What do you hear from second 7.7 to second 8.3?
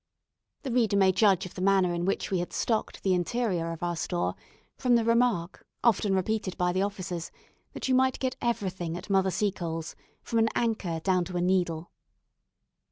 that you might